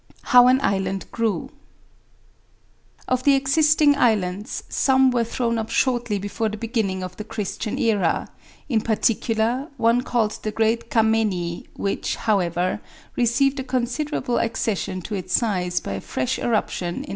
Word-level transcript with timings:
HOW 0.23 0.47
AN 0.47 0.59
ISLAND 0.61 1.05
GREW 1.11 1.51
Of 3.07 3.21
the 3.21 3.35
existing 3.35 3.95
islands, 3.95 4.63
some 4.67 5.11
were 5.11 5.23
thrown 5.23 5.59
up 5.59 5.69
shortly 5.69 6.17
before 6.17 6.49
the 6.49 6.57
beginning 6.57 7.03
of 7.03 7.17
the 7.17 7.23
Christian 7.23 7.77
era; 7.77 8.27
in 8.67 8.81
particular, 8.81 9.69
one 9.77 10.01
called 10.01 10.39
the 10.41 10.49
Great 10.49 10.89
Cammeni, 10.89 11.67
which, 11.75 12.15
however, 12.15 12.81
received 13.15 13.59
a 13.59 13.63
considerable 13.63 14.39
accession 14.39 15.03
to 15.03 15.13
its 15.13 15.35
size 15.35 15.79
by 15.79 15.93
a 15.93 16.01
fresh 16.01 16.39
eruption 16.39 17.03
in 17.03 17.09
A. 17.09 17.09